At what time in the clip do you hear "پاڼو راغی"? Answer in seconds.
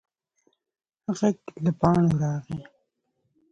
1.79-2.59